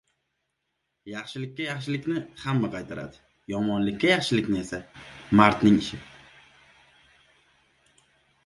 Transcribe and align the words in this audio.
•Yaxshilikka 1.11 1.65
yaxshilikni 1.67 2.23
hamma 2.45 2.71
qaytaradi, 3.21 3.21
yomonlikka 3.53 4.09
yaxshilik 4.13 4.49
esa― 4.63 4.81
mardning 5.41 5.79
ishi. 5.83 6.03